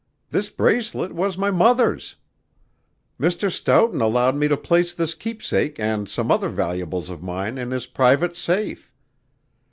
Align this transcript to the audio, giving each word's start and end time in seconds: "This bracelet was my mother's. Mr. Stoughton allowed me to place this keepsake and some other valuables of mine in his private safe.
"This 0.31 0.49
bracelet 0.49 1.11
was 1.13 1.37
my 1.37 1.51
mother's. 1.51 2.15
Mr. 3.19 3.51
Stoughton 3.51 4.01
allowed 4.01 4.35
me 4.35 4.47
to 4.47 4.57
place 4.57 4.93
this 4.93 5.13
keepsake 5.13 5.79
and 5.79 6.09
some 6.09 6.31
other 6.31 6.49
valuables 6.49 7.11
of 7.11 7.21
mine 7.21 7.59
in 7.59 7.69
his 7.69 7.85
private 7.85 8.35
safe. 8.35 8.91